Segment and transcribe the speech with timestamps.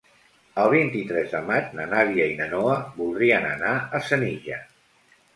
[0.59, 4.57] El vint-i-tres de maig na Nàdia i na Noa voldrien anar a Senija.